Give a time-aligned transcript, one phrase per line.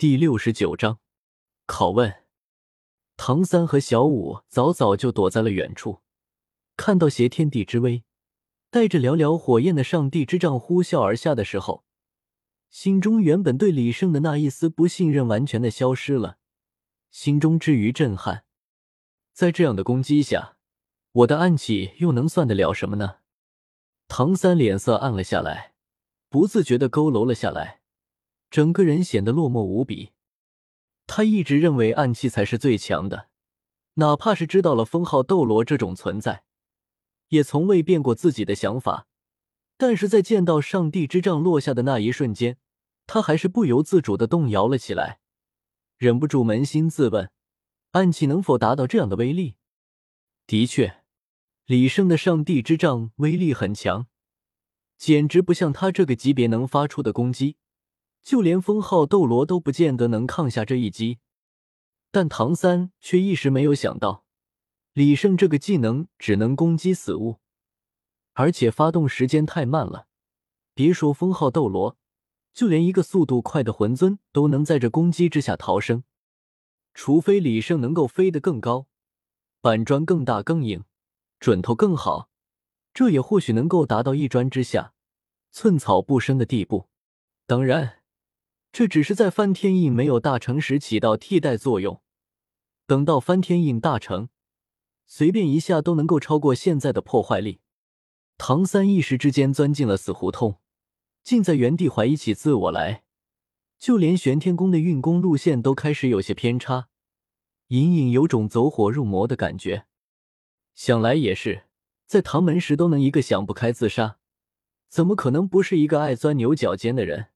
[0.00, 0.98] 第六十九章
[1.66, 2.24] 拷问。
[3.18, 6.00] 唐三和小五早早就躲在了远处，
[6.74, 8.02] 看到挟天地之威、
[8.70, 11.84] 带着寥寥火焰的上帝之杖呼啸而下的时候，
[12.70, 16.38] 心中原本对李胜的那一丝不信任完全的消失了，
[17.10, 18.46] 心中之于震撼。
[19.34, 20.56] 在这样的攻击下，
[21.12, 23.16] 我的暗器又能算得了什么呢？
[24.08, 25.74] 唐三脸色暗了下来，
[26.30, 27.79] 不自觉的佝偻了下来，
[28.50, 30.10] 整个人显得落寞无比。
[31.06, 33.28] 他一直认为暗器才是最强的，
[33.94, 36.44] 哪怕是知道了封号斗罗这种存在，
[37.28, 39.06] 也从未变过自己的想法。
[39.76, 42.58] 但是在见到上帝之杖落下的那一瞬间，
[43.06, 45.20] 他还是不由自主的动摇了起来，
[45.96, 47.30] 忍不住扪心自问：
[47.92, 49.56] 暗器能否达到这样的威力？
[50.46, 51.02] 的确，
[51.64, 54.06] 李胜的上帝之杖威力很强，
[54.98, 57.56] 简直不像他这个级别能发出的攻击。
[58.22, 61.18] 就连封号斗罗都不见得能抗下这一击，
[62.10, 64.24] 但唐三却一时没有想到，
[64.92, 67.38] 李胜这个技能只能攻击死物，
[68.34, 70.06] 而且发动时间太慢了。
[70.74, 71.96] 别说封号斗罗，
[72.52, 76.04] 就连一个速度快的魂尊都能在这攻击之下逃生。
[76.92, 78.86] 除非李胜能够飞得更高，
[79.60, 80.84] 板砖更大更硬，
[81.38, 82.28] 准头更好，
[82.92, 84.92] 这也或许能够达到一砖之下，
[85.50, 86.88] 寸草不生的地步。
[87.46, 87.99] 当然。
[88.72, 92.00] 这只是在翻天印没有大成时起到替代作用，
[92.86, 94.28] 等到翻天印大成，
[95.06, 97.60] 随便一下都能够超过现在的破坏力。
[98.38, 100.60] 唐三一时之间钻进了死胡同，
[101.22, 103.02] 竟在原地怀疑起自我来，
[103.78, 106.88] 就连玄天宫的运功路线都开始有些偏差，
[107.68, 109.86] 隐隐有种走火入魔的感觉。
[110.74, 111.64] 想来也是，
[112.06, 114.18] 在唐门时都能一个想不开自杀，
[114.88, 117.26] 怎么可能不是一个爱钻牛角尖的人？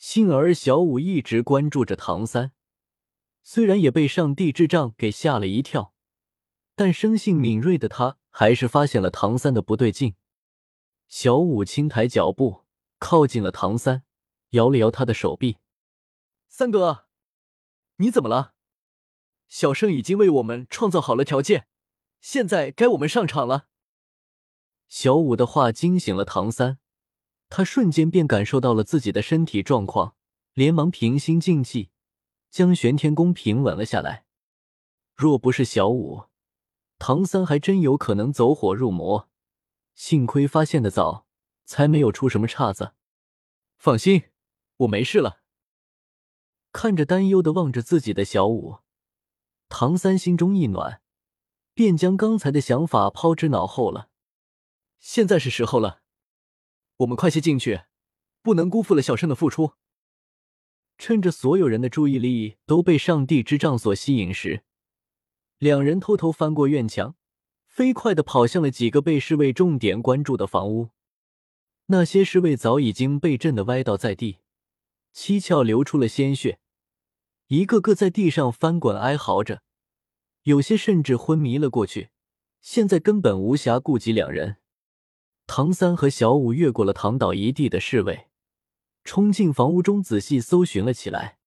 [0.00, 2.52] 幸而小五一直关注着唐三，
[3.42, 5.92] 虽然也被上帝智障给吓了一跳，
[6.74, 10.14] 但生性敏锐的他还是发现了唐三的不对劲。
[11.06, 12.64] 小五轻抬脚步
[12.98, 14.04] 靠近了唐三，
[14.52, 15.58] 摇了摇他的手臂
[16.48, 17.04] ：“三哥，
[17.96, 18.54] 你怎么了？
[19.48, 21.68] 小圣已经为我们创造好了条件，
[22.22, 23.68] 现在该我们上场了。”
[24.88, 26.78] 小五的话惊醒了唐三。
[27.50, 30.14] 他瞬间便感受到了自己的身体状况，
[30.54, 31.90] 连忙平心静气，
[32.48, 34.24] 将玄天功平稳了下来。
[35.16, 36.26] 若不是小五，
[36.98, 39.28] 唐三还真有可能走火入魔。
[39.94, 41.26] 幸亏发现的早，
[41.64, 42.94] 才没有出什么岔子。
[43.76, 44.30] 放心，
[44.78, 45.40] 我没事了。
[46.72, 48.78] 看着担忧的望着自己的小五，
[49.68, 51.02] 唐三心中一暖，
[51.74, 54.08] 便将刚才的想法抛之脑后了。
[55.00, 55.99] 现在是时候了。
[57.00, 57.82] 我们快些进去，
[58.42, 59.72] 不能辜负了小圣的付出。
[60.98, 64.64] 趁着所有人的注意力都被上帝之杖所吸引时，
[65.56, 67.16] 两人偷偷翻过院墙，
[67.66, 70.90] 飞快的跑向了几个被侍卫重点关注的房屋。
[71.86, 74.40] 那些侍卫早已经被震得歪倒在地，
[75.14, 76.60] 七窍流出了鲜血，
[77.46, 79.62] 一个个在地上翻滚哀嚎着，
[80.42, 82.10] 有些甚至昏迷了过去。
[82.60, 84.58] 现在根本无暇顾及两人。
[85.52, 88.28] 唐三和小五越过了躺倒一地的侍卫，
[89.02, 91.40] 冲进房屋中仔细搜寻了起来。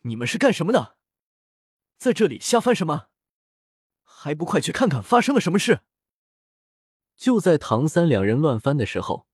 [0.00, 0.96] 你们是干什么的？
[1.98, 3.06] 在这里瞎翻什么？
[4.02, 5.82] 还不快去看看发生了什么事！
[7.16, 9.28] 就在唐三两人乱翻的时候，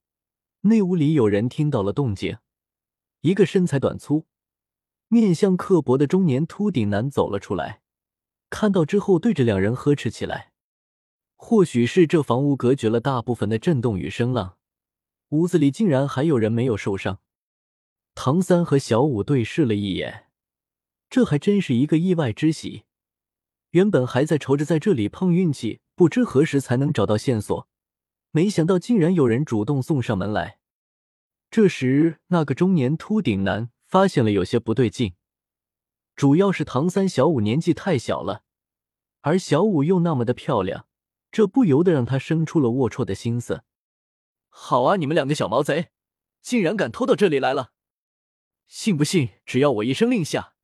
[0.60, 2.36] 内屋里有人听到了动静，
[3.22, 4.26] 一个身材短粗、
[5.06, 7.80] 面相刻薄的中年秃顶男走了出来，
[8.50, 10.52] 看到之后对着两人呵斥起来。
[11.40, 14.58] 或许是这房屋隔绝了大部分的震动与声浪，
[15.28, 17.20] 屋子里竟然还有人没有受伤。
[18.16, 20.26] 唐三和小五对视了一眼，
[21.08, 22.82] 这还真是一个意外之喜。
[23.70, 27.68] 原本还在愁着在这里碰运气，不知何时才能找到线索，
[28.32, 30.58] 没想到竟然有人主动送上门来。
[31.52, 35.14] 这时，那个中年秃顶男发现了有些不对劲，
[36.16, 38.42] 主要是唐三、小五年纪太小了，
[39.20, 40.86] 而小五又那么的漂亮。
[41.30, 43.62] 这不由得让他生出了龌龊的心思。
[44.48, 45.90] 好啊，你们两个小毛贼，
[46.40, 47.72] 竟然敢偷到这里来了！
[48.66, 50.54] 信不信，只要我一声令下，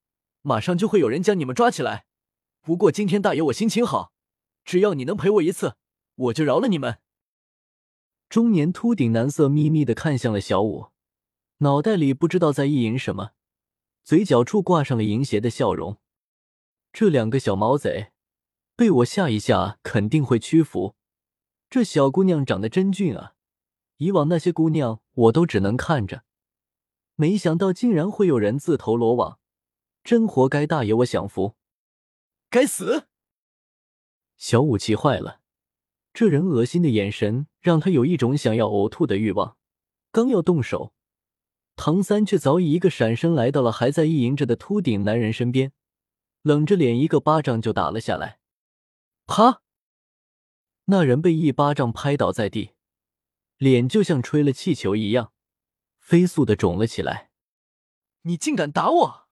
[0.42, 2.06] 马上就会有人将你们抓起来。
[2.60, 4.12] 不过今天大爷我心情好，
[4.64, 5.76] 只要你能陪我一次，
[6.14, 6.98] 我就饶了你们。
[8.28, 10.88] 中年秃顶男色眯眯的看向了小五，
[11.58, 13.32] 脑袋里不知道在意淫什么，
[14.02, 15.98] 嘴角处挂上了淫邪的笑容。
[16.92, 18.13] 这两个小毛贼。
[18.76, 20.96] 被我吓一吓，肯定会屈服。
[21.70, 23.34] 这小姑娘长得真俊啊！
[23.98, 26.24] 以往那些姑娘我都只能看着，
[27.14, 29.38] 没想到竟然会有人自投罗网，
[30.02, 31.54] 真活该大爷我享福。
[32.50, 33.06] 该死！
[34.36, 35.40] 小五气坏了，
[36.12, 39.56] 这人恶心的眼神让他有一种想要呕吐的欲望。
[40.10, 40.92] 刚要动手，
[41.76, 45.72] 唐三却早已一个闪身来到了还在意淫着的秃顶男人身边，
[46.42, 48.40] 冷着脸一个巴掌就打了下来。
[49.26, 49.62] 啪！
[50.86, 52.74] 那人被一巴掌拍倒在地，
[53.56, 55.32] 脸就像吹了气球一样，
[55.98, 57.30] 飞速的肿了起来。
[58.22, 59.28] 你竟敢打我！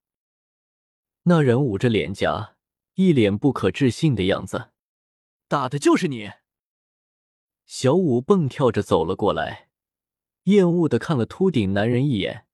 [1.25, 2.56] 那人捂着脸颊，
[2.94, 4.73] 一脸不可置信的样子。
[5.47, 6.33] 打的就是你！
[7.67, 9.69] 小五蹦跳着走了过来，
[10.45, 12.47] 厌恶的看了秃顶男人一眼，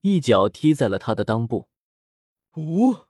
[0.00, 1.68] 一脚踢在了他的裆部。
[2.56, 3.06] 呜！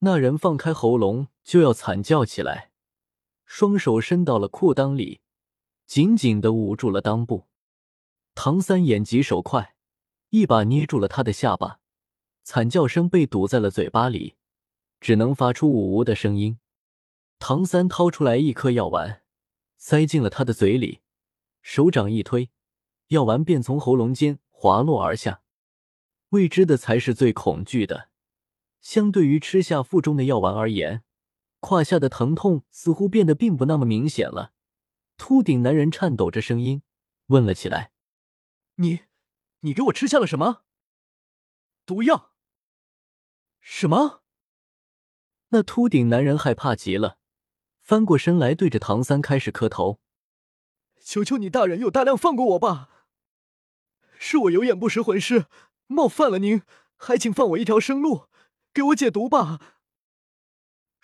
[0.00, 2.72] 那人放开喉咙就要惨叫起来，
[3.46, 5.22] 双手伸到了裤裆里，
[5.86, 7.46] 紧紧的捂住了裆部。
[8.34, 9.74] 唐三眼疾手快，
[10.28, 11.80] 一把捏住了他的下巴。
[12.42, 14.36] 惨叫声被堵在了嘴巴里，
[15.00, 16.58] 只能发出呜呜的声音。
[17.38, 19.22] 唐三掏出来一颗药丸，
[19.78, 21.00] 塞进了他的嘴里，
[21.62, 22.50] 手掌一推，
[23.06, 25.40] 药丸便从喉咙间滑落而下。
[26.28, 28.10] 未知的才是最恐惧的。
[28.82, 31.04] 相对于吃下腹中的药丸而言，
[31.60, 34.52] 胯下的疼痛似乎变得并不那么明显了。
[35.16, 36.82] 秃顶男人颤抖着声音
[37.26, 37.92] 问了起来
[38.76, 39.00] ：“你，
[39.60, 40.62] 你给我吃下了什么
[41.84, 42.32] 毒药？”
[43.60, 44.22] 什么？
[45.48, 47.18] 那秃顶男人害怕极了，
[47.82, 50.00] 翻过身来，对着唐三开始磕头
[51.02, 53.06] ：“求求你大人，有大量放过我吧！
[54.18, 55.46] 是我有眼不识魂师，
[55.86, 56.62] 冒犯了您，
[56.96, 58.28] 还请放我一条生路，
[58.72, 59.77] 给我解毒吧！”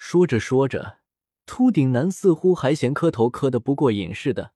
[0.06, 0.98] 说着说着，
[1.46, 4.52] 秃顶男似乎还嫌磕头磕的不过瘾似的，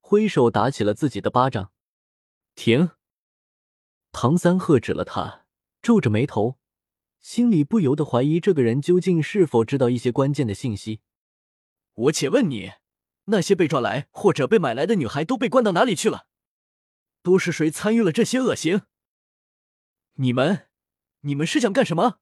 [0.00, 1.72] 挥手打起了自己的巴掌。
[2.54, 2.92] 停！
[4.12, 5.44] 唐三喝止了他，
[5.82, 6.58] 皱着眉头。
[7.20, 11.02] 心里不由得怀疑这个人究竟是否知道一些关键的信息。
[11.92, 12.72] 我且问你，
[13.26, 16.28] 那些被抓来或者被买来的女孩都被关到哪里去了？
[17.22, 18.80] 都是谁参与了这些恶行？
[20.14, 20.68] 你们，
[21.20, 22.20] 你们是想干什么？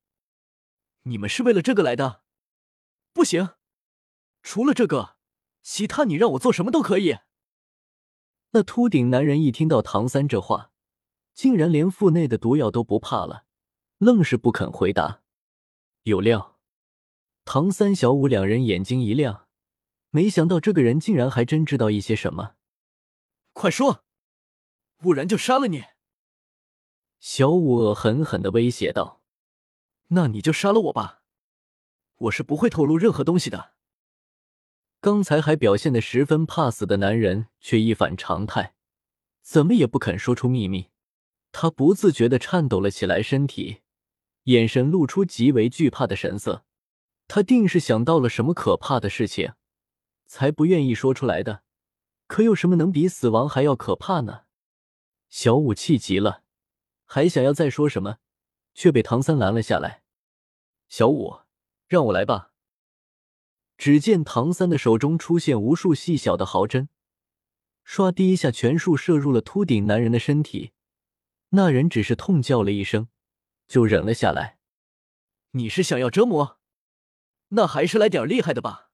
[1.05, 2.25] 你们是为了这个来的？
[3.17, 3.55] 不行，
[4.43, 5.17] 除了这个，
[5.63, 7.17] 其他你让我做什么都可以。
[8.51, 10.71] 那秃顶男人一听到唐三这话，
[11.33, 13.47] 竟然连腹内的毒药都不怕了。
[13.97, 15.23] 愣是不肯回答，
[16.03, 16.59] 有料！
[17.47, 19.49] 唐三、小五两人眼睛一亮，
[20.11, 22.57] 没想到这个人竟然还真知道一些什么。
[23.55, 24.05] 快说，
[24.99, 25.85] 不然就杀了你！
[27.19, 29.23] 小五恶狠狠的威胁道
[30.09, 31.16] ：“那你就杀了我吧，
[32.17, 33.73] 我是不会透露任何东西的。”
[35.01, 38.75] 刚才还表现的十分怕死的男人却一反常态，
[39.43, 40.91] 怎么也不肯说出秘密。
[41.53, 43.83] 他不自觉的颤抖了起来，身体。
[44.45, 46.65] 眼神露出极为惧怕的神色，
[47.27, 49.55] 他定是想到了什么可怕的事情，
[50.27, 51.63] 才不愿意说出来的。
[52.27, 54.43] 可有什么能比死亡还要可怕呢？
[55.29, 56.43] 小五气急了，
[57.05, 58.19] 还想要再说什么，
[58.75, 60.03] 却被唐三拦了下来。
[60.89, 61.41] 小五，
[61.87, 62.53] 让我来吧。
[63.77, 66.89] 只见唐三的手中出现无数细小的毫针，
[67.87, 70.73] 唰的一下，全数射入了秃顶男人的身体。
[71.51, 73.09] 那人只是痛叫了一声。
[73.69, 74.59] 就忍了下来。
[75.51, 76.61] 你是想要折磨？
[77.49, 78.93] 那还是来点厉害的吧。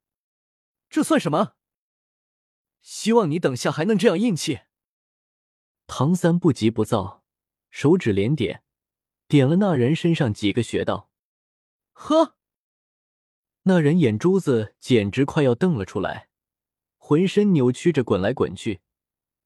[0.89, 1.57] 这算什么？
[2.81, 4.61] 希望你等下还能这样硬气。
[5.87, 7.23] 唐三不急不躁，
[7.71, 8.65] 手指连点，
[9.29, 11.11] 点了那人身上几个穴道。
[11.93, 12.37] 呵，
[13.65, 16.29] 那人眼珠子简直快要瞪了出来，
[16.99, 18.81] 浑身扭曲着滚来滚去，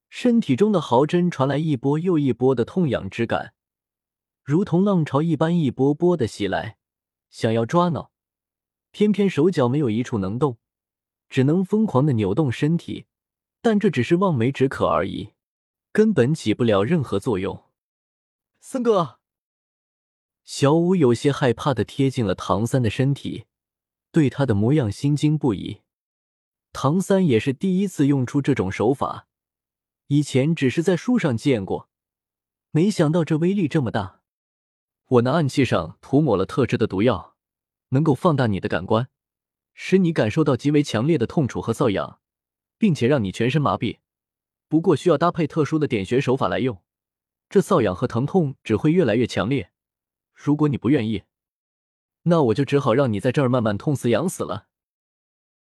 [0.09, 3.53] 身体中的毫针传来一波又一波的痛痒之感。
[4.43, 6.79] 如同浪潮一般，一波波的袭来，
[7.29, 8.11] 想要抓挠，
[8.91, 10.57] 偏偏手脚没有一处能动，
[11.29, 13.07] 只能疯狂的扭动身体，
[13.61, 15.35] 但这只是望梅止渴而已，
[15.93, 17.65] 根本起不了任何作用。
[18.61, 19.19] 三哥，
[20.45, 23.47] 小五有些害怕的贴近了唐三的身体，
[24.13, 25.83] 对他的模样心惊不已。
[26.73, 29.27] 唐三也是第一次用出这种手法，
[30.09, 31.89] 以前只是在书上见过，
[32.71, 34.21] 没想到这威力这么大。
[35.07, 37.37] 我那暗器上涂抹了特制的毒药，
[37.91, 39.09] 能够放大你的感官，
[39.73, 42.21] 使你感受到极为强烈的痛楚和瘙痒，
[42.77, 43.99] 并且让你全身麻痹。
[44.69, 46.83] 不过需要搭配特殊的点穴手法来用，
[47.49, 49.71] 这瘙痒和疼痛只会越来越强烈。
[50.35, 51.23] 如果你不愿意，
[52.29, 54.67] 那我就只好让你在这儿慢慢痛死、痒死了。